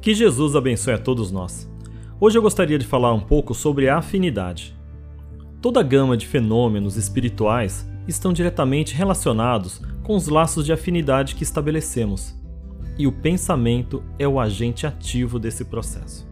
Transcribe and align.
Que 0.00 0.14
Jesus 0.14 0.56
abençoe 0.56 0.94
a 0.94 0.98
todos 0.98 1.30
nós. 1.30 1.70
Hoje 2.18 2.38
eu 2.38 2.42
gostaria 2.42 2.78
de 2.78 2.86
falar 2.86 3.12
um 3.12 3.20
pouco 3.20 3.54
sobre 3.54 3.88
a 3.88 3.98
afinidade. 3.98 4.74
Toda 5.60 5.80
a 5.80 5.82
gama 5.82 6.16
de 6.16 6.26
fenômenos 6.26 6.96
espirituais 6.96 7.86
estão 8.08 8.32
diretamente 8.32 8.94
relacionados 8.94 9.80
com 10.02 10.16
os 10.16 10.26
laços 10.26 10.64
de 10.64 10.72
afinidade 10.72 11.34
que 11.34 11.42
estabelecemos, 11.42 12.34
e 12.98 13.06
o 13.06 13.12
pensamento 13.12 14.02
é 14.18 14.26
o 14.26 14.40
agente 14.40 14.86
ativo 14.86 15.38
desse 15.38 15.64
processo. 15.64 16.28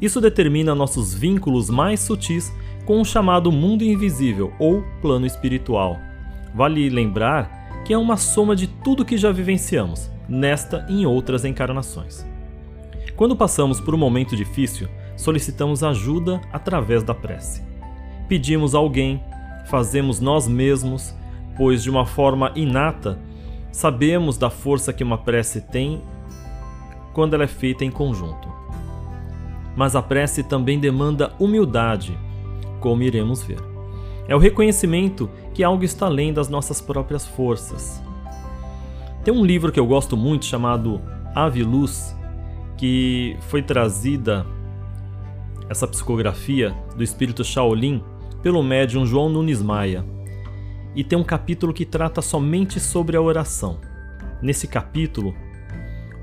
Isso 0.00 0.20
determina 0.20 0.74
nossos 0.74 1.14
vínculos 1.14 1.70
mais 1.70 2.00
sutis 2.00 2.52
com 2.84 3.00
o 3.00 3.04
chamado 3.04 3.52
mundo 3.52 3.84
invisível 3.84 4.52
ou 4.58 4.82
plano 5.00 5.26
espiritual. 5.26 5.98
Vale 6.54 6.88
lembrar 6.88 7.59
que 7.84 7.92
é 7.92 7.98
uma 7.98 8.16
soma 8.16 8.54
de 8.54 8.66
tudo 8.66 9.04
que 9.04 9.16
já 9.16 9.32
vivenciamos, 9.32 10.10
nesta 10.28 10.86
e 10.88 11.02
em 11.02 11.06
outras 11.06 11.44
encarnações. 11.44 12.26
Quando 13.16 13.36
passamos 13.36 13.80
por 13.80 13.94
um 13.94 13.98
momento 13.98 14.36
difícil, 14.36 14.88
solicitamos 15.16 15.82
ajuda 15.82 16.40
através 16.52 17.02
da 17.02 17.14
prece. 17.14 17.62
Pedimos 18.28 18.74
a 18.74 18.78
alguém, 18.78 19.22
fazemos 19.66 20.20
nós 20.20 20.48
mesmos, 20.48 21.14
pois 21.56 21.82
de 21.82 21.90
uma 21.90 22.06
forma 22.06 22.52
inata 22.54 23.18
sabemos 23.72 24.36
da 24.38 24.50
força 24.50 24.92
que 24.92 25.04
uma 25.04 25.18
prece 25.18 25.60
tem 25.60 26.02
quando 27.12 27.34
ela 27.34 27.44
é 27.44 27.48
feita 27.48 27.84
em 27.84 27.90
conjunto. 27.90 28.48
Mas 29.76 29.94
a 29.94 30.02
prece 30.02 30.42
também 30.42 30.78
demanda 30.78 31.32
humildade, 31.38 32.18
como 32.80 33.02
iremos 33.02 33.42
ver. 33.42 33.69
É 34.28 34.34
o 34.34 34.38
reconhecimento 34.38 35.28
que 35.54 35.64
algo 35.64 35.84
está 35.84 36.06
além 36.06 36.32
das 36.32 36.48
nossas 36.48 36.80
próprias 36.80 37.26
forças. 37.26 38.02
Tem 39.24 39.34
um 39.34 39.44
livro 39.44 39.70
que 39.70 39.78
eu 39.78 39.86
gosto 39.86 40.16
muito 40.16 40.44
chamado 40.44 41.00
Ave 41.34 41.62
Luz, 41.62 42.16
que 42.76 43.36
foi 43.48 43.62
trazida 43.62 44.46
essa 45.68 45.86
psicografia 45.86 46.74
do 46.96 47.02
espírito 47.02 47.44
Shaolin 47.44 48.02
pelo 48.42 48.62
médium 48.62 49.04
João 49.04 49.28
Nunes 49.28 49.62
Maia. 49.62 50.04
E 50.94 51.04
tem 51.04 51.18
um 51.18 51.24
capítulo 51.24 51.72
que 51.72 51.84
trata 51.84 52.22
somente 52.22 52.80
sobre 52.80 53.16
a 53.16 53.20
oração. 53.20 53.78
Nesse 54.42 54.66
capítulo, 54.66 55.34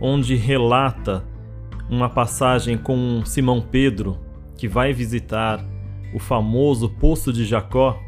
onde 0.02 0.36
relata 0.36 1.24
uma 1.90 2.10
passagem 2.10 2.78
com 2.78 3.24
Simão 3.26 3.62
Pedro, 3.62 4.18
que 4.58 4.68
vai 4.68 4.92
visitar 4.92 5.64
o 6.14 6.20
famoso 6.20 6.90
Poço 6.90 7.32
de 7.32 7.46
Jacó, 7.46 8.00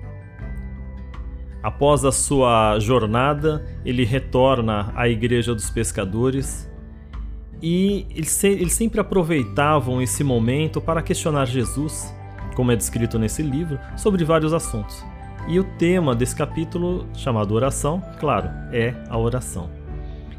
após 1.62 2.06
a 2.06 2.12
sua 2.12 2.80
jornada, 2.80 3.66
ele 3.84 4.06
retorna 4.06 4.92
à 4.96 5.08
Igreja 5.10 5.54
dos 5.54 5.70
Pescadores 5.70 6.70
e 7.62 8.06
eles, 8.12 8.30
se, 8.30 8.48
eles 8.48 8.74
sempre 8.74 9.00
aproveitavam 9.02 10.02
esse 10.02 10.24
momento 10.24 10.80
para 10.80 11.02
questionar 11.02 11.46
Jesus, 11.46 12.14
como 12.56 12.72
é 12.72 12.76
descrito 12.76 13.20
nesse 13.20 13.42
livro, 13.42 13.78
sobre 13.98 14.24
vários 14.24 14.54
assuntos. 14.54 15.04
E 15.48 15.60
o 15.60 15.64
tema 15.64 16.16
desse 16.16 16.36
capítulo, 16.36 17.06
chamado 17.14 17.54
Oração, 17.54 18.02
claro, 18.20 18.50
é 18.72 18.94
a 19.10 19.18
oração. 19.18 19.70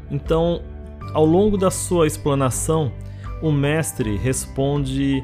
Então, 0.09 0.61
ao 1.13 1.25
longo 1.25 1.57
da 1.57 1.69
sua 1.69 2.07
explanação, 2.07 2.91
o 3.41 3.51
mestre 3.51 4.17
responde. 4.17 5.23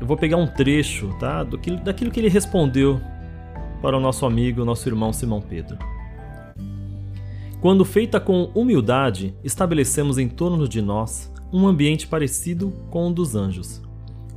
Eu 0.00 0.06
vou 0.06 0.16
pegar 0.16 0.36
um 0.36 0.46
trecho 0.46 1.08
tá, 1.18 1.44
que, 1.62 1.70
daquilo 1.76 2.10
que 2.10 2.20
ele 2.20 2.28
respondeu 2.28 3.00
para 3.80 3.96
o 3.96 4.00
nosso 4.00 4.26
amigo, 4.26 4.64
nosso 4.64 4.88
irmão 4.88 5.12
Simão 5.12 5.40
Pedro. 5.40 5.78
Quando 7.60 7.84
feita 7.84 8.20
com 8.20 8.50
humildade, 8.54 9.34
estabelecemos 9.42 10.18
em 10.18 10.28
torno 10.28 10.68
de 10.68 10.82
nós 10.82 11.32
um 11.52 11.66
ambiente 11.66 12.06
parecido 12.06 12.72
com 12.90 13.08
o 13.08 13.12
dos 13.12 13.34
anjos. 13.34 13.82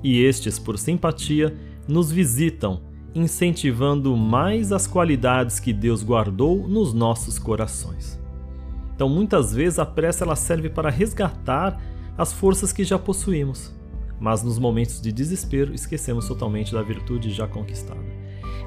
E 0.02 0.22
estes, 0.22 0.58
por 0.58 0.78
simpatia, 0.78 1.56
nos 1.88 2.12
visitam, 2.12 2.82
incentivando 3.14 4.16
mais 4.16 4.72
as 4.72 4.88
qualidades 4.88 5.60
que 5.60 5.74
Deus 5.74 6.04
guardou 6.04 6.68
nos 6.68 6.94
nossos 6.94 7.38
corações. 7.38 8.20
Então, 8.96 9.10
muitas 9.10 9.54
vezes 9.54 9.80
a 9.80 9.86
prece 9.86 10.24
ela 10.24 10.36
serve 10.36 10.70
para 10.70 10.90
resgatar 10.90 11.82
as 12.18 12.32
forças 12.32 12.72
que 12.72 12.84
já 12.84 12.98
possuímos, 13.00 13.74
mas 14.20 14.44
nos 14.44 14.60
momentos 14.60 15.02
de 15.02 15.12
desespero 15.12 15.74
esquecemos 15.74 16.28
totalmente 16.28 16.74
da 16.74 16.82
virtude 16.82 17.32
já 17.32 17.48
conquistada. 17.48 18.04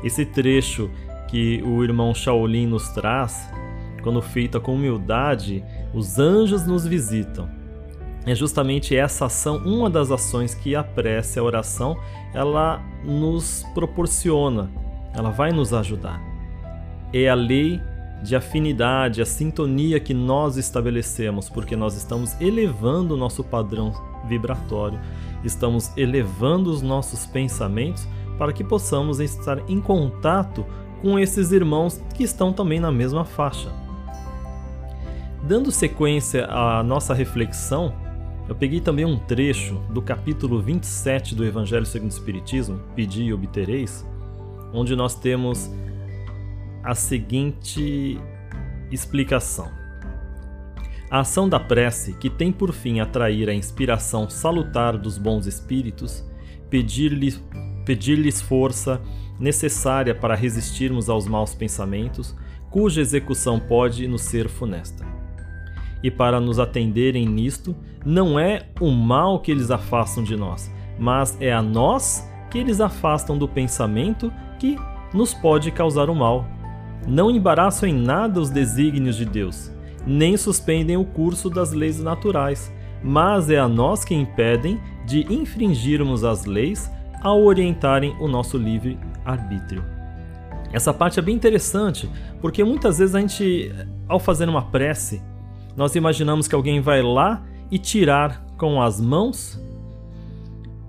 Esse 0.03 0.25
trecho 0.25 0.91
que 1.29 1.63
o 1.63 1.83
irmão 1.83 2.15
Shaolin 2.15 2.67
nos 2.67 2.89
traz 2.89 3.49
quando 4.03 4.21
feita 4.21 4.59
com 4.59 4.75
humildade, 4.75 5.65
os 5.95 6.19
anjos 6.19 6.67
nos 6.67 6.87
visitam. 6.87 7.49
É 8.27 8.35
justamente 8.35 8.97
essa 8.97 9.27
ação, 9.27 9.59
uma 9.59 9.89
das 9.89 10.11
ações 10.11 10.55
que 10.55 10.75
a 10.77 10.83
prece, 10.83 11.39
a 11.39 11.43
oração, 11.43 11.97
ela 12.35 12.81
nos 13.05 13.65
proporciona, 13.75 14.71
ela 15.15 15.31
vai 15.31 15.53
nos 15.53 15.73
ajudar. 15.73 16.21
É 17.13 17.29
a 17.29 17.35
lei 17.35 17.81
de 18.23 18.37
afinidade, 18.37 19.21
a 19.21 19.27
sintonia 19.27 19.99
que 19.99 20.15
nós 20.15 20.57
estabelecemos, 20.57 21.49
porque 21.49 21.75
nós 21.75 21.97
estamos 21.97 22.41
elevando 22.41 23.15
o 23.15 23.17
nosso 23.17 23.43
padrão 23.43 23.93
vibratório, 24.27 24.99
estamos 25.45 25.91
elevando 25.97 26.71
os 26.71 26.81
nossos 26.83 27.27
pensamentos 27.27 28.07
para 28.39 28.53
que 28.53 28.63
possamos 28.63 29.21
estar 29.21 29.59
em 29.69 29.81
contato 29.81 30.65
com 31.01 31.19
esses 31.19 31.51
irmãos 31.51 32.01
que 32.15 32.23
estão 32.23 32.53
também 32.53 32.79
na 32.79 32.93
mesma 32.93 33.25
faixa. 33.25 33.69
Dando 35.43 35.73
sequência 35.73 36.47
à 36.47 36.83
nossa 36.85 37.13
reflexão, 37.13 37.93
eu 38.49 38.55
peguei 38.55 38.81
também 38.81 39.05
um 39.05 39.19
trecho 39.19 39.81
do 39.91 40.01
capítulo 40.01 40.61
27 40.61 41.35
do 41.35 41.45
Evangelho 41.45 41.85
segundo 41.85 42.11
o 42.11 42.15
Espiritismo, 42.15 42.81
Pedi 42.95 43.25
e 43.25 43.35
Obtereis, 43.35 44.07
onde 44.73 44.95
nós 44.95 45.17
temos 45.17 45.69
a 46.83 46.95
seguinte 46.95 48.19
explicação. 48.91 49.71
A 51.11 51.21
ação 51.21 51.49
da 51.49 51.61
prece, 51.61 52.15
que 52.15 52.31
tem 52.31 52.51
por 52.51 52.73
fim 52.73 53.01
atrair 53.01 53.49
a 53.49 53.55
inspiração 53.55 54.31
salutar 54.31 54.97
dos 54.97 55.19
bons 55.19 55.47
espíritos, 55.47 56.25
pedir-lhes 56.71 57.43
pedir 57.85 58.33
força 58.33 59.01
necessária 59.39 60.15
para 60.15 60.35
resistirmos 60.35 61.11
aos 61.11 61.27
maus 61.27 61.55
pensamentos, 61.55 62.35
cuja 62.71 63.01
execução 63.01 63.59
pode 63.61 64.07
nos 64.07 64.23
ser 64.23 64.49
funesta 64.49 65.13
e 66.03 66.11
para 66.11 66.41
nos 66.41 66.59
atenderem 66.59 67.27
nisto, 67.27 67.77
não 68.05 68.39
é 68.39 68.69
o 68.81 68.91
mal 68.91 69.41
que 69.41 69.51
eles 69.51 69.71
afastam 69.71 70.25
de 70.25 70.37
nós, 70.37 70.71
mas 70.99 71.41
é 71.41 71.53
a 71.53 71.63
nós 71.63 72.29
que 72.51 72.59
eles 72.59 72.81
afastam 72.81 73.39
do 73.39 73.49
pensamento 73.49 74.33
que 74.59 74.77
nos 75.15 75.33
pode 75.33 75.71
causar 75.71 76.11
o 76.11 76.15
mal. 76.15 76.45
Não 77.07 77.31
embaraçam 77.31 77.89
em 77.89 77.95
nada 77.95 78.41
os 78.41 78.51
desígnios 78.51 79.17
de 79.17 79.25
Deus, 79.25 79.71
nem 80.07 80.37
suspendem 80.37 80.97
o 80.97 81.05
curso 81.05 81.51
das 81.51 81.73
leis 81.73 82.01
naturais, 82.01 82.73
mas 83.03 83.51
é 83.51 83.59
a 83.59 83.69
nós 83.69 84.05
que 84.05 84.15
impedem 84.15 84.81
de 85.07 85.33
infringirmos 85.33 86.25
as 86.25 86.45
leis 86.45 86.91
ao 87.23 87.43
orientarem 87.43 88.17
o 88.21 88.29
nosso 88.29 88.57
livre 88.57 88.99
arbítrio. 89.25 89.85
Essa 90.73 90.95
parte 90.95 91.19
é 91.19 91.23
bem 91.23 91.35
interessante, 91.35 92.09
porque 92.41 92.65
muitas 92.65 92.99
vezes 92.99 93.15
a 93.15 93.21
gente, 93.21 93.73
ao 94.09 94.19
fazer 94.19 94.49
uma 94.49 94.63
prece, 94.63 95.23
nós 95.77 95.95
imaginamos 95.95 96.49
que 96.49 96.55
alguém 96.55 96.81
vai 96.81 97.03
lá 97.03 97.43
e 97.71 97.79
tirar 97.79 98.45
com 98.57 98.81
as 98.81 99.01
mãos 99.01 99.61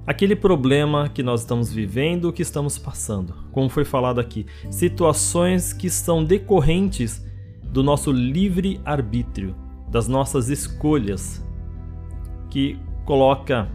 aquele 0.05 0.35
problema 0.35 1.09
que 1.09 1.23
nós 1.23 1.41
estamos 1.41 1.71
vivendo, 1.71 2.33
que 2.33 2.41
estamos 2.41 2.77
passando. 2.77 3.33
Como 3.51 3.69
foi 3.69 3.85
falado 3.85 4.19
aqui, 4.19 4.45
situações 4.69 5.73
que 5.73 5.89
são 5.89 6.23
decorrentes 6.23 7.25
do 7.63 7.81
nosso 7.81 8.11
livre 8.11 8.79
arbítrio, 8.85 9.55
das 9.89 10.07
nossas 10.07 10.49
escolhas, 10.49 11.45
que 12.49 12.77
coloca 13.05 13.69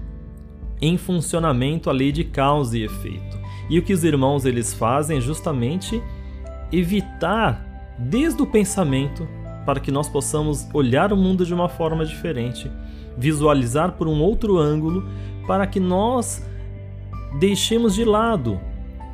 em 0.81 0.97
funcionamento 0.97 1.91
a 1.91 1.93
lei 1.93 2.12
de 2.12 2.25
causa 2.25 2.79
e 2.79 2.85
efeito. 2.85 3.38
E 3.69 3.79
o 3.79 3.82
que 3.82 3.93
os 3.93 4.05
irmãos 4.05 4.44
eles 4.44 4.73
fazem 4.73 5.19
é 5.19 5.20
justamente 5.20 6.02
evitar 6.70 7.97
desde 7.99 8.41
o 8.41 8.47
pensamento 8.47 9.26
para 9.67 9.81
que 9.81 9.91
nós 9.91 10.08
possamos 10.08 10.67
olhar 10.73 11.12
o 11.12 11.17
mundo 11.17 11.44
de 11.44 11.52
uma 11.52 11.69
forma 11.69 12.05
diferente, 12.06 12.70
visualizar 13.19 13.93
por 13.93 14.06
um 14.06 14.20
outro 14.20 14.56
ângulo, 14.56 15.05
para 15.49 15.67
que 15.67 15.81
nós 15.81 16.47
deixemos 17.41 17.95
de 17.95 18.05
lado 18.05 18.61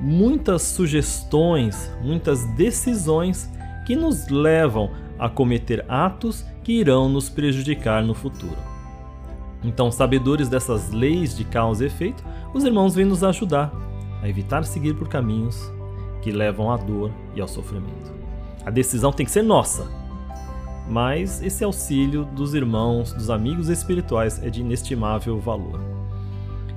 muitas 0.00 0.62
sugestões, 0.62 1.90
muitas 2.02 2.44
decisões 2.56 3.48
que 3.86 3.94
nos 3.94 4.28
levam 4.28 4.90
a 5.16 5.28
cometer 5.28 5.84
atos 5.88 6.44
que 6.64 6.72
irão 6.72 7.08
nos 7.08 7.30
prejudicar 7.30 8.02
no 8.02 8.14
futuro. 8.14 8.56
Então, 9.62 9.90
sabedores 9.92 10.48
dessas 10.48 10.90
leis 10.90 11.36
de 11.36 11.44
causa 11.44 11.84
e 11.84 11.86
efeito, 11.86 12.24
os 12.52 12.64
irmãos 12.64 12.94
vêm 12.94 13.04
nos 13.04 13.22
ajudar 13.22 13.72
a 14.20 14.28
evitar 14.28 14.64
seguir 14.64 14.94
por 14.94 15.08
caminhos 15.08 15.70
que 16.20 16.32
levam 16.32 16.70
à 16.72 16.76
dor 16.76 17.12
e 17.34 17.40
ao 17.40 17.46
sofrimento. 17.46 18.12
A 18.66 18.70
decisão 18.70 19.12
tem 19.12 19.24
que 19.24 19.32
ser 19.32 19.42
nossa, 19.42 19.86
mas 20.88 21.40
esse 21.42 21.62
auxílio 21.62 22.24
dos 22.24 22.54
irmãos, 22.54 23.12
dos 23.12 23.30
amigos 23.30 23.68
espirituais 23.68 24.42
é 24.42 24.50
de 24.50 24.62
inestimável 24.62 25.38
valor. 25.38 25.93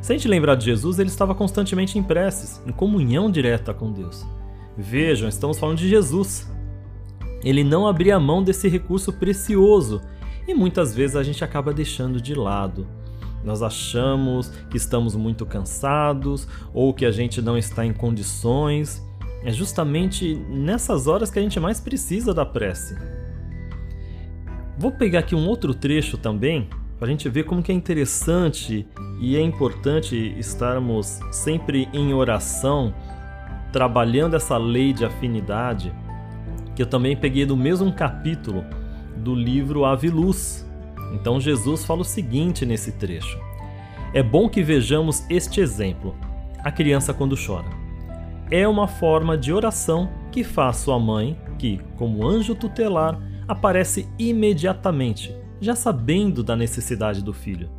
Se 0.01 0.13
a 0.13 0.15
gente 0.15 0.27
lembrar 0.27 0.55
de 0.55 0.65
Jesus, 0.65 0.99
ele 0.99 1.09
estava 1.09 1.33
constantemente 1.33 1.97
em 1.97 2.03
preces, 2.03 2.61
em 2.65 2.71
comunhão 2.71 3.29
direta 3.29 3.73
com 3.73 3.91
Deus. 3.91 4.25
Vejam, 4.77 5.27
estamos 5.27 5.57
falando 5.57 5.79
de 5.79 5.89
Jesus. 5.89 6.49
Ele 7.43 7.63
não 7.63 7.87
abria 7.87 8.19
mão 8.19 8.43
desse 8.43 8.67
recurso 8.67 9.11
precioso 9.11 10.01
e 10.47 10.53
muitas 10.53 10.95
vezes 10.95 11.15
a 11.15 11.23
gente 11.23 11.43
acaba 11.43 11.73
deixando 11.73 12.21
de 12.21 12.33
lado. 12.35 12.87
Nós 13.43 13.61
achamos 13.61 14.49
que 14.69 14.77
estamos 14.77 15.15
muito 15.15 15.45
cansados 15.45 16.47
ou 16.73 16.93
que 16.93 17.05
a 17.05 17.11
gente 17.11 17.41
não 17.41 17.57
está 17.57 17.85
em 17.85 17.93
condições. 17.93 19.03
É 19.43 19.51
justamente 19.51 20.35
nessas 20.49 21.07
horas 21.07 21.29
que 21.29 21.39
a 21.39 21.41
gente 21.41 21.59
mais 21.59 21.79
precisa 21.79 22.33
da 22.33 22.45
prece. 22.45 22.95
Vou 24.77 24.91
pegar 24.91 25.19
aqui 25.19 25.33
um 25.33 25.47
outro 25.47 25.73
trecho 25.73 26.17
também 26.17 26.69
a 26.99 27.05
gente 27.05 27.29
ver 27.29 27.43
como 27.43 27.61
que 27.61 27.71
é 27.71 27.75
interessante 27.75 28.87
e 29.19 29.35
é 29.37 29.41
importante 29.41 30.15
estarmos 30.37 31.19
sempre 31.31 31.87
em 31.93 32.13
oração, 32.13 32.93
trabalhando 33.71 34.35
essa 34.35 34.57
lei 34.57 34.93
de 34.93 35.05
afinidade, 35.05 35.93
que 36.75 36.81
eu 36.81 36.87
também 36.87 37.15
peguei 37.15 37.45
do 37.45 37.55
mesmo 37.55 37.93
capítulo 37.93 38.65
do 39.17 39.35
livro 39.35 39.85
Ave 39.85 40.09
Luz. 40.09 40.67
Então 41.13 41.39
Jesus 41.39 41.85
fala 41.85 42.01
o 42.01 42.05
seguinte 42.05 42.65
nesse 42.65 42.93
trecho: 42.93 43.37
É 44.11 44.23
bom 44.23 44.49
que 44.49 44.63
vejamos 44.63 45.23
este 45.29 45.61
exemplo, 45.61 46.15
a 46.63 46.71
criança 46.71 47.13
quando 47.13 47.37
chora. 47.37 47.67
É 48.49 48.67
uma 48.67 48.87
forma 48.87 49.37
de 49.37 49.53
oração 49.53 50.09
que 50.31 50.43
faz 50.43 50.77
sua 50.77 50.97
mãe, 50.97 51.37
que, 51.59 51.79
como 51.95 52.25
anjo 52.25 52.55
tutelar, 52.55 53.19
aparece 53.47 54.07
imediatamente 54.17 55.35
já 55.59 55.75
sabendo 55.75 56.43
da 56.43 56.55
necessidade 56.55 57.23
do 57.23 57.33
filho, 57.33 57.69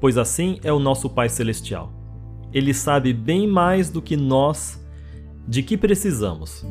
pois 0.00 0.18
assim 0.18 0.58
é 0.62 0.72
o 0.72 0.78
nosso 0.78 1.08
Pai 1.08 1.28
Celestial. 1.28 1.92
Ele 2.52 2.74
sabe 2.74 3.12
bem 3.12 3.46
mais 3.46 3.88
do 3.88 4.02
que 4.02 4.16
nós 4.16 4.80
de 5.46 5.62
que 5.62 5.76
precisamos, 5.76 6.64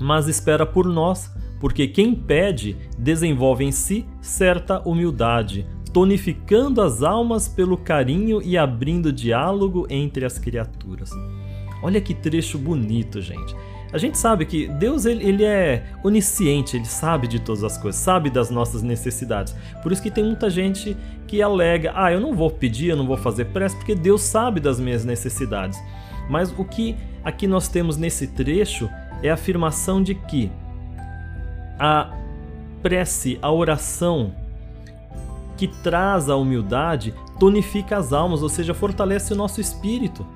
mas 0.00 0.28
espera 0.28 0.64
por 0.64 0.86
nós, 0.86 1.30
porque 1.60 1.86
quem 1.86 2.14
pede 2.14 2.76
desenvolve 2.98 3.64
em 3.64 3.72
si 3.72 4.06
certa 4.20 4.80
humildade, 4.86 5.66
tonificando 5.92 6.80
as 6.80 7.02
almas 7.02 7.48
pelo 7.48 7.76
carinho 7.76 8.40
e 8.42 8.56
abrindo 8.56 9.12
diálogo 9.12 9.86
entre 9.90 10.24
as 10.24 10.38
criaturas. 10.38 11.10
Olha 11.82 12.00
que 12.00 12.14
trecho 12.14 12.58
bonito, 12.58 13.20
gente. 13.20 13.54
A 13.92 13.98
gente 13.98 14.16
sabe 14.16 14.46
que 14.46 14.68
Deus 14.68 15.04
ele, 15.04 15.22
ele, 15.22 15.44
é 15.44 15.84
onisciente, 16.02 16.76
ele 16.76 16.86
sabe 16.86 17.28
de 17.28 17.38
todas 17.38 17.62
as 17.62 17.76
coisas, 17.76 18.00
sabe 18.00 18.30
das 18.30 18.48
nossas 18.48 18.82
necessidades. 18.82 19.54
Por 19.82 19.92
isso 19.92 20.02
que 20.02 20.10
tem 20.10 20.24
muita 20.24 20.48
gente 20.48 20.96
que 21.26 21.42
alega: 21.42 21.92
"Ah, 21.94 22.10
eu 22.10 22.18
não 22.18 22.34
vou 22.34 22.50
pedir, 22.50 22.88
eu 22.88 22.96
não 22.96 23.06
vou 23.06 23.18
fazer 23.18 23.46
prece 23.46 23.76
porque 23.76 23.94
Deus 23.94 24.22
sabe 24.22 24.60
das 24.60 24.80
minhas 24.80 25.04
necessidades". 25.04 25.78
Mas 26.30 26.50
o 26.56 26.64
que 26.64 26.96
aqui 27.22 27.46
nós 27.46 27.68
temos 27.68 27.98
nesse 27.98 28.28
trecho 28.28 28.88
é 29.22 29.28
a 29.28 29.34
afirmação 29.34 30.02
de 30.02 30.14
que 30.14 30.50
a 31.78 32.16
prece, 32.82 33.38
a 33.42 33.52
oração 33.52 34.34
que 35.56 35.68
traz 35.68 36.28
a 36.28 36.36
humildade 36.36 37.14
tonifica 37.38 37.96
as 37.96 38.12
almas, 38.12 38.42
ou 38.42 38.48
seja, 38.48 38.72
fortalece 38.72 39.32
o 39.32 39.36
nosso 39.36 39.60
espírito. 39.60 40.26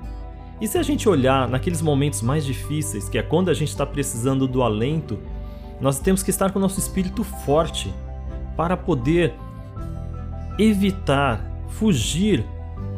E 0.59 0.67
se 0.67 0.77
a 0.77 0.83
gente 0.83 1.07
olhar 1.07 1.47
naqueles 1.47 1.81
momentos 1.81 2.21
mais 2.21 2.43
difíceis, 2.43 3.07
que 3.07 3.17
é 3.17 3.21
quando 3.21 3.49
a 3.49 3.53
gente 3.53 3.69
está 3.69 3.85
precisando 3.85 4.47
do 4.47 4.63
alento, 4.63 5.19
nós 5.79 5.99
temos 5.99 6.23
que 6.23 6.31
estar 6.31 6.51
com 6.51 6.57
o 6.57 6.61
nosso 6.61 6.79
espírito 6.79 7.23
forte 7.23 7.93
para 8.55 8.75
poder 8.75 9.33
evitar, 10.57 11.45
fugir 11.69 12.43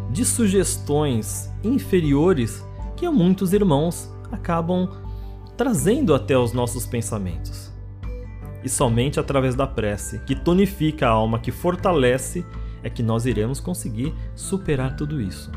de 0.09 0.23
sugestões 0.23 1.51
inferiores 1.63 2.65
que 2.95 3.07
muitos 3.09 3.51
irmãos 3.51 4.09
acabam 4.31 4.89
trazendo 5.57 6.13
até 6.13 6.37
os 6.37 6.53
nossos 6.53 6.85
pensamentos. 6.85 7.69
E 8.63 8.69
somente 8.69 9.19
através 9.19 9.55
da 9.55 9.67
prece, 9.67 10.19
que 10.19 10.35
tonifica 10.35 11.07
a 11.07 11.11
alma, 11.11 11.39
que 11.39 11.51
fortalece, 11.51 12.45
é 12.81 12.89
que 12.89 13.03
nós 13.03 13.25
iremos 13.25 13.59
conseguir 13.59 14.13
superar 14.35 14.95
tudo 14.95 15.21
isso. 15.21 15.51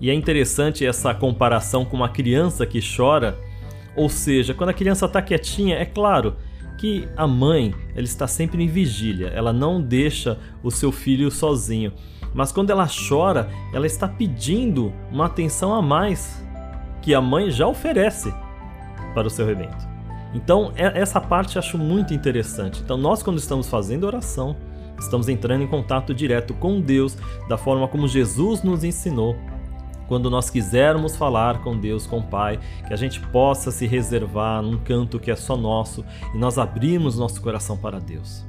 E 0.00 0.10
é 0.10 0.14
interessante 0.14 0.86
essa 0.86 1.12
comparação 1.14 1.84
com 1.84 1.96
uma 1.96 2.08
criança 2.08 2.64
que 2.64 2.80
chora, 2.80 3.38
ou 3.96 4.08
seja, 4.08 4.54
quando 4.54 4.70
a 4.70 4.74
criança 4.74 5.06
está 5.06 5.20
quietinha, 5.20 5.76
é 5.76 5.84
claro 5.84 6.36
que 6.78 7.08
a 7.16 7.26
mãe 7.26 7.74
ela 7.94 8.04
está 8.04 8.28
sempre 8.28 8.62
em 8.62 8.68
vigília, 8.68 9.28
ela 9.34 9.52
não 9.52 9.82
deixa 9.82 10.38
o 10.62 10.70
seu 10.70 10.92
filho 10.92 11.30
sozinho. 11.30 11.92
Mas 12.32 12.52
quando 12.52 12.70
ela 12.70 12.86
chora, 12.86 13.48
ela 13.74 13.86
está 13.86 14.06
pedindo 14.06 14.92
uma 15.10 15.26
atenção 15.26 15.74
a 15.74 15.82
mais 15.82 16.44
que 17.02 17.14
a 17.14 17.20
mãe 17.20 17.50
já 17.50 17.66
oferece 17.66 18.32
para 19.14 19.26
o 19.26 19.30
seu 19.30 19.44
rebento. 19.44 19.88
Então, 20.34 20.72
é, 20.76 21.00
essa 21.00 21.20
parte 21.20 21.56
eu 21.56 21.60
acho 21.60 21.78
muito 21.78 22.14
interessante. 22.14 22.82
Então, 22.82 22.96
nós, 22.96 23.22
quando 23.22 23.38
estamos 23.38 23.68
fazendo 23.68 24.04
oração, 24.04 24.56
estamos 24.98 25.28
entrando 25.28 25.64
em 25.64 25.66
contato 25.66 26.14
direto 26.14 26.54
com 26.54 26.80
Deus, 26.80 27.16
da 27.48 27.56
forma 27.56 27.88
como 27.88 28.06
Jesus 28.06 28.62
nos 28.62 28.84
ensinou 28.84 29.36
quando 30.08 30.30
nós 30.30 30.50
quisermos 30.50 31.14
falar 31.14 31.62
com 31.62 31.78
Deus, 31.78 32.06
com 32.06 32.18
o 32.18 32.22
Pai, 32.22 32.58
que 32.86 32.92
a 32.92 32.96
gente 32.96 33.20
possa 33.20 33.70
se 33.70 33.86
reservar 33.86 34.62
num 34.62 34.78
canto 34.78 35.20
que 35.20 35.30
é 35.30 35.36
só 35.36 35.56
nosso 35.56 36.04
e 36.34 36.38
nós 36.38 36.58
abrimos 36.58 37.18
nosso 37.18 37.40
coração 37.42 37.76
para 37.76 38.00
Deus. 38.00 38.44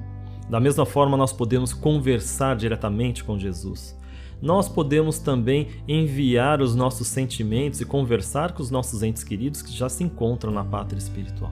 Da 0.49 0.59
mesma 0.59 0.85
forma, 0.85 1.15
nós 1.15 1.31
podemos 1.31 1.73
conversar 1.73 2.55
diretamente 2.55 3.23
com 3.23 3.37
Jesus. 3.37 3.95
Nós 4.41 4.69
podemos 4.69 5.19
também 5.19 5.67
enviar 5.87 6.61
os 6.61 6.73
nossos 6.73 7.07
sentimentos 7.07 7.81
e 7.81 7.85
conversar 7.85 8.53
com 8.53 8.63
os 8.63 8.71
nossos 8.71 9.03
entes 9.03 9.23
queridos 9.23 9.61
que 9.61 9.71
já 9.71 9.89
se 9.89 10.03
encontram 10.03 10.51
na 10.51 10.63
pátria 10.63 10.97
espiritual. 10.97 11.51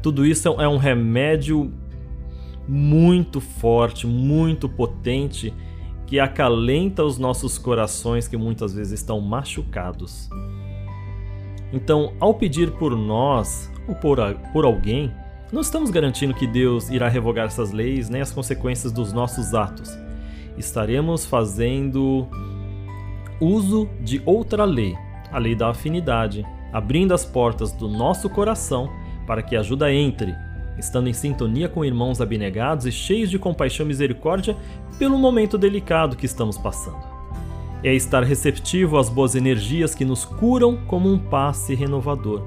Tudo 0.00 0.24
isso 0.24 0.48
é 0.48 0.68
um 0.68 0.78
remédio 0.78 1.72
muito 2.66 3.40
forte, 3.40 4.06
muito 4.06 4.68
potente 4.68 5.52
que 6.12 6.20
acalenta 6.20 7.02
os 7.02 7.16
nossos 7.16 7.56
corações 7.56 8.28
que 8.28 8.36
muitas 8.36 8.74
vezes 8.74 9.00
estão 9.00 9.18
machucados. 9.18 10.28
Então, 11.72 12.12
ao 12.20 12.34
pedir 12.34 12.70
por 12.72 12.94
nós 12.94 13.72
ou 13.88 13.94
por, 13.94 14.18
por 14.52 14.66
alguém, 14.66 15.10
não 15.50 15.62
estamos 15.62 15.88
garantindo 15.88 16.34
que 16.34 16.46
Deus 16.46 16.90
irá 16.90 17.08
revogar 17.08 17.46
essas 17.46 17.72
leis 17.72 18.10
nem 18.10 18.20
as 18.20 18.30
consequências 18.30 18.92
dos 18.92 19.10
nossos 19.10 19.54
atos. 19.54 19.88
Estaremos 20.58 21.24
fazendo 21.24 22.28
uso 23.40 23.88
de 24.02 24.20
outra 24.26 24.66
lei, 24.66 24.94
a 25.30 25.38
lei 25.38 25.54
da 25.54 25.70
afinidade, 25.70 26.44
abrindo 26.74 27.14
as 27.14 27.24
portas 27.24 27.72
do 27.72 27.88
nosso 27.88 28.28
coração 28.28 28.86
para 29.26 29.42
que 29.42 29.56
a 29.56 29.60
ajuda 29.60 29.90
entre 29.90 30.34
estando 30.82 31.08
em 31.08 31.12
sintonia 31.12 31.68
com 31.68 31.84
irmãos 31.84 32.20
abnegados 32.20 32.86
e 32.86 32.92
cheios 32.92 33.30
de 33.30 33.38
compaixão 33.38 33.86
e 33.86 33.88
misericórdia 33.88 34.56
pelo 34.98 35.16
momento 35.16 35.56
delicado 35.56 36.16
que 36.16 36.26
estamos 36.26 36.58
passando. 36.58 37.00
É 37.84 37.94
estar 37.94 38.24
receptivo 38.24 38.98
às 38.98 39.08
boas 39.08 39.36
energias 39.36 39.94
que 39.94 40.04
nos 40.04 40.24
curam 40.24 40.76
como 40.86 41.08
um 41.08 41.18
passe 41.18 41.74
renovador. 41.74 42.42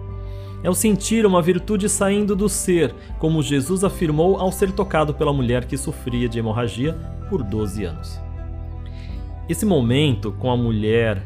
É 0.62 0.70
o 0.70 0.74
sentir 0.74 1.26
uma 1.26 1.42
virtude 1.42 1.88
saindo 1.88 2.36
do 2.36 2.50
ser, 2.50 2.94
como 3.20 3.42
Jesus 3.42 3.84
afirmou 3.84 4.38
ao 4.38 4.52
ser 4.52 4.72
tocado 4.72 5.14
pela 5.14 5.32
mulher 5.32 5.66
que 5.66 5.78
sofria 5.78 6.28
de 6.28 6.40
hemorragia 6.40 6.94
por 7.30 7.42
12 7.42 7.86
anos. 7.86 8.20
Esse 9.48 9.66
momento 9.66 10.34
com 10.34 10.52
a 10.52 10.58
mulher 10.58 11.26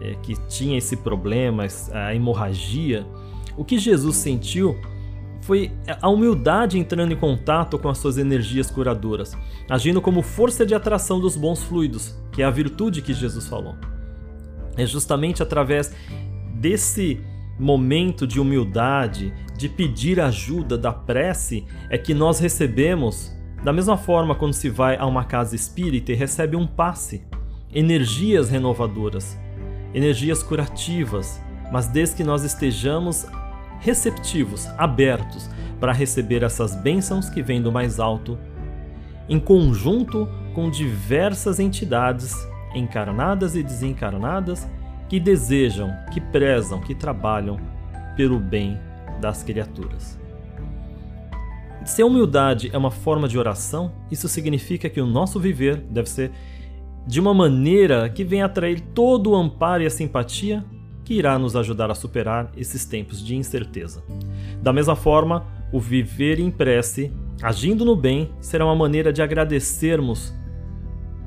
é, 0.00 0.14
que 0.22 0.34
tinha 0.48 0.78
esse 0.78 0.96
problema, 0.96 1.66
a 1.92 2.14
hemorragia, 2.14 3.06
o 3.56 3.64
que 3.64 3.78
Jesus 3.78 4.16
sentiu 4.16 4.76
foi 5.48 5.72
a 6.02 6.10
humildade 6.10 6.78
entrando 6.78 7.10
em 7.10 7.16
contato 7.16 7.78
com 7.78 7.88
as 7.88 7.96
suas 7.96 8.18
energias 8.18 8.70
curadoras, 8.70 9.34
agindo 9.66 9.98
como 9.98 10.20
força 10.20 10.66
de 10.66 10.74
atração 10.74 11.18
dos 11.18 11.38
bons 11.38 11.62
fluidos, 11.62 12.14
que 12.30 12.42
é 12.42 12.44
a 12.44 12.50
virtude 12.50 13.00
que 13.00 13.14
Jesus 13.14 13.48
falou. 13.48 13.74
É 14.76 14.84
justamente 14.84 15.42
através 15.42 15.90
desse 16.54 17.18
momento 17.58 18.26
de 18.26 18.38
humildade, 18.38 19.32
de 19.56 19.70
pedir 19.70 20.20
ajuda, 20.20 20.76
da 20.76 20.92
prece, 20.92 21.64
é 21.88 21.96
que 21.96 22.12
nós 22.12 22.38
recebemos, 22.38 23.34
da 23.64 23.72
mesma 23.72 23.96
forma 23.96 24.34
quando 24.34 24.52
se 24.52 24.68
vai 24.68 24.98
a 24.98 25.06
uma 25.06 25.24
casa 25.24 25.56
espírita 25.56 26.12
e 26.12 26.14
recebe 26.14 26.56
um 26.56 26.66
passe, 26.66 27.24
energias 27.74 28.50
renovadoras, 28.50 29.34
energias 29.94 30.42
curativas, 30.42 31.42
mas 31.72 31.86
desde 31.86 32.16
que 32.16 32.24
nós 32.24 32.44
estejamos 32.44 33.26
receptivos, 33.80 34.66
abertos 34.78 35.48
para 35.80 35.92
receber 35.92 36.42
essas 36.42 36.74
bênçãos 36.74 37.30
que 37.30 37.42
vêm 37.42 37.62
do 37.62 37.70
mais 37.70 38.00
alto, 38.00 38.38
em 39.28 39.38
conjunto 39.38 40.28
com 40.54 40.70
diversas 40.70 41.60
entidades 41.60 42.34
encarnadas 42.74 43.54
e 43.54 43.62
desencarnadas 43.62 44.68
que 45.08 45.18
desejam, 45.18 45.90
que 46.12 46.20
prezam, 46.20 46.80
que 46.80 46.94
trabalham 46.94 47.58
pelo 48.16 48.38
bem 48.38 48.78
das 49.20 49.42
criaturas. 49.42 50.18
se 51.84 52.02
a 52.02 52.06
humildade 52.06 52.70
é 52.72 52.76
uma 52.76 52.90
forma 52.90 53.26
de 53.26 53.38
oração, 53.38 53.92
isso 54.10 54.28
significa 54.28 54.90
que 54.90 55.00
o 55.00 55.06
nosso 55.06 55.40
viver 55.40 55.76
deve 55.76 56.10
ser 56.10 56.30
de 57.06 57.18
uma 57.18 57.32
maneira 57.32 58.10
que 58.10 58.22
venha 58.22 58.44
atrair 58.44 58.80
todo 58.80 59.30
o 59.30 59.36
amparo 59.36 59.82
e 59.82 59.86
a 59.86 59.90
simpatia 59.90 60.62
que 61.08 61.14
irá 61.14 61.38
nos 61.38 61.56
ajudar 61.56 61.90
a 61.90 61.94
superar 61.94 62.52
esses 62.54 62.84
tempos 62.84 63.24
de 63.24 63.34
incerteza. 63.34 64.04
Da 64.62 64.74
mesma 64.74 64.94
forma, 64.94 65.46
o 65.72 65.80
viver 65.80 66.38
em 66.38 66.50
prece, 66.50 67.10
agindo 67.42 67.82
no 67.82 67.96
bem, 67.96 68.30
será 68.42 68.66
uma 68.66 68.74
maneira 68.76 69.10
de 69.10 69.22
agradecermos 69.22 70.34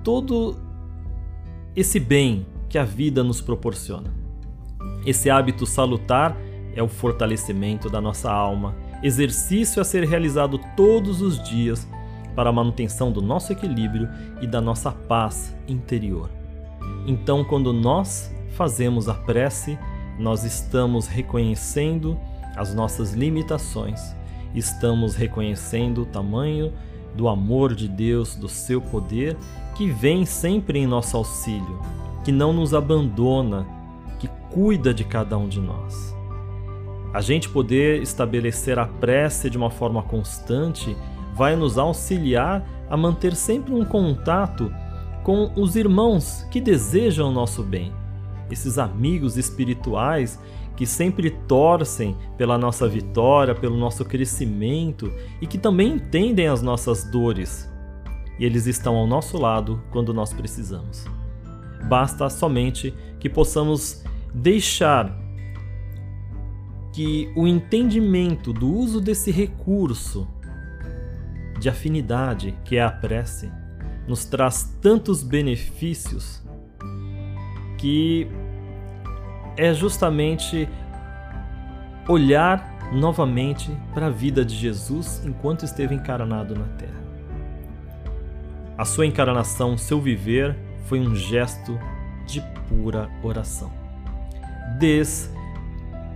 todo 0.04 0.56
esse 1.76 2.00
bem 2.00 2.46
que 2.70 2.78
a 2.78 2.84
vida 2.84 3.24
nos 3.24 3.42
proporciona. 3.42 4.14
Esse 5.04 5.32
hábito 5.32 5.66
salutar 5.66 6.38
é 6.76 6.84
o 6.84 6.88
fortalecimento 6.88 7.90
da 7.90 8.00
nossa 8.00 8.32
alma, 8.32 8.76
exercício 9.02 9.82
a 9.82 9.84
ser 9.84 10.04
realizado 10.04 10.60
todos 10.78 11.24
os 11.24 11.42
dias 11.42 11.88
para 12.36 12.52
a 12.52 12.54
manutenção 12.54 13.12
do 13.12 13.20
nosso 13.20 13.52
equilíbrio 13.52 14.08
e 14.44 14.46
da 14.46 14.62
nossa 14.62 14.92
paz 14.92 15.58
interior. 15.68 16.30
Então, 17.08 17.44
quando 17.44 17.74
nós 17.74 18.32
fazemos 18.52 19.10
a 19.10 19.14
prece, 19.14 19.78
nós 20.20 20.44
estamos 20.44 21.08
reconhecendo 21.08 22.18
as 22.56 22.74
nossas 22.74 23.14
limitações, 23.14 24.16
estamos 24.54 25.16
reconhecendo 25.16 26.04
o 26.04 26.06
tamanho 26.06 26.74
do 27.16 27.28
amor 27.28 27.74
de 27.74 27.88
Deus, 27.88 28.36
do 28.36 28.48
seu 28.48 28.82
poder, 28.82 29.36
que 29.76 29.90
vem 29.90 30.26
sempre 30.26 30.80
em 30.80 30.88
nosso 30.88 31.18
auxílio, 31.18 31.80
que 32.24 32.32
não 32.32 32.54
nos 32.54 32.74
abandona, 32.74 33.66
que 34.20 34.28
cuida 34.50 34.94
de 34.94 35.04
cada 35.04 35.38
um 35.38 35.48
de 35.48 35.60
nós. 35.60 36.16
A 37.14 37.20
gente 37.20 37.50
poder 37.50 38.02
estabelecer 38.02 38.80
a 38.80 38.86
prece 38.86 39.50
de 39.50 39.58
uma 39.58 39.70
forma 39.70 40.02
constante 40.04 40.96
vai 41.34 41.56
nos 41.56 41.78
auxiliar 41.78 42.66
a 42.90 42.96
manter 42.96 43.36
sempre 43.36 43.74
um 43.74 43.84
contato 43.84 44.72
com 45.24 45.52
os 45.56 45.76
irmãos 45.76 46.46
que 46.50 46.62
desejam 46.62 47.30
o 47.30 47.32
nosso 47.32 47.64
bem, 47.64 47.92
esses 48.52 48.78
amigos 48.78 49.38
espirituais 49.38 50.40
que 50.76 50.86
sempre 50.86 51.32
torcem 51.48 52.16
pela 52.38 52.58
nossa 52.58 52.88
vitória, 52.88 53.56
pelo 53.56 53.78
nosso 53.78 54.04
crescimento 54.04 55.12
e 55.40 55.48
que 55.48 55.58
também 55.58 55.94
entendem 55.94 56.48
as 56.48 56.62
nossas 56.62 57.04
dores. 57.04 57.70
E 58.40 58.46
eles 58.46 58.66
estão 58.66 58.96
ao 58.96 59.06
nosso 59.06 59.38
lado 59.38 59.82
quando 59.92 60.14
nós 60.14 60.34
precisamos. 60.34 61.06
Basta 61.88 62.30
somente 62.30 62.94
que 63.20 63.30
possamos 63.30 64.04
deixar 64.34 65.16
que 66.94 67.32
o 67.36 67.48
entendimento 67.48 68.52
do 68.52 68.68
uso 68.68 69.00
desse 69.00 69.32
recurso 69.32 70.28
de 71.60 71.70
afinidade 71.70 72.58
que 72.66 72.76
é 72.76 72.84
a 72.84 72.92
prece 72.92 73.52
nos 74.08 74.26
traz 74.26 74.76
tantos 74.82 75.24
benefícios 75.24 76.42
que 77.78 78.28
é 79.62 79.76
justamente 79.76 80.68
olhar 82.10 82.90
novamente 82.92 83.72
para 83.94 84.08
a 84.08 84.10
vida 84.10 84.44
de 84.44 84.56
Jesus 84.56 85.22
enquanto 85.24 85.64
esteve 85.64 85.94
encarnado 85.94 86.56
na 86.56 86.66
terra. 86.66 87.00
A 88.76 88.84
sua 88.84 89.06
encarnação, 89.06 89.78
seu 89.78 90.02
viver, 90.02 90.58
foi 90.86 91.00
um 91.00 91.16
gesto 91.16 91.78
de 92.26 92.42
pura 92.68 93.08
oração. 93.22 93.72
Desde 94.80 95.30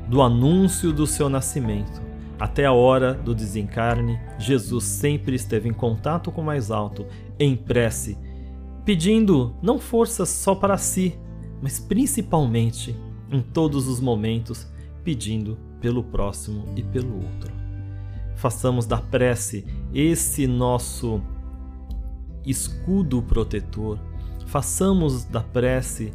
do 0.07 0.23
anúncio 0.23 0.91
do 0.91 1.05
seu 1.05 1.29
nascimento 1.29 2.01
até 2.39 2.65
a 2.65 2.73
hora 2.73 3.13
do 3.13 3.35
desencarne, 3.35 4.19
Jesus 4.39 4.85
sempre 4.85 5.35
esteve 5.35 5.69
em 5.69 5.73
contato 5.73 6.31
com 6.31 6.41
o 6.41 6.45
mais 6.45 6.71
alto, 6.71 7.05
em 7.39 7.55
prece, 7.55 8.17
pedindo 8.83 9.55
não 9.61 9.77
forças 9.77 10.29
só 10.29 10.55
para 10.55 10.77
si, 10.77 11.17
mas 11.61 11.79
principalmente, 11.79 12.95
em 13.31 13.41
todos 13.41 13.87
os 13.87 13.99
momentos, 13.99 14.67
pedindo 15.03 15.57
pelo 15.79 16.03
próximo 16.03 16.65
e 16.75 16.83
pelo 16.83 17.15
outro. 17.15 17.53
Façamos 18.35 18.85
da 18.85 18.97
prece 18.97 19.65
esse 19.93 20.47
nosso 20.47 21.21
escudo 22.45 23.21
protetor, 23.21 23.99
façamos 24.45 25.23
da 25.25 25.41
prece 25.41 26.13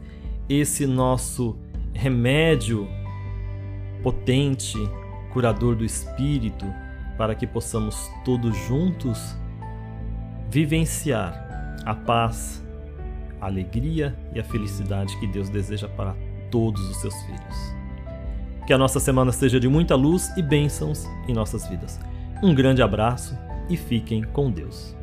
esse 0.49 0.87
nosso 0.87 1.57
remédio 1.93 2.89
potente, 4.03 4.79
curador 5.33 5.77
do 5.77 5.85
espírito, 5.85 6.67
para 7.17 7.35
que 7.35 7.47
possamos 7.47 8.11
todos 8.25 8.57
juntos 8.67 9.37
vivenciar 10.51 11.77
a 11.85 11.95
paz, 11.95 12.65
a 13.41 13.47
alegria 13.47 14.19
e 14.35 14.41
a 14.41 14.45
felicidade 14.45 15.17
que 15.19 15.27
Deus 15.27 15.49
deseja 15.49 15.89
para 15.89 16.17
todos 16.51 16.81
os 16.89 16.97
seus 16.97 17.15
filhos. 17.23 17.75
Que 18.67 18.73
a 18.73 18.79
nossa 18.79 19.01
semana 19.01 19.33
seja 19.33 19.59
de 19.59 19.69
muita 19.69 19.95
luz 19.95 20.31
e 20.37 20.43
bênçãos 20.43 21.07
em 21.27 21.33
nossas 21.33 21.67
vidas. 21.69 21.99
Um 22.43 22.55
grande 22.55 22.83
abraço 22.83 23.37
e 23.69 23.77
fiquem 23.77 24.23
com 24.23 24.51
Deus. 24.51 25.00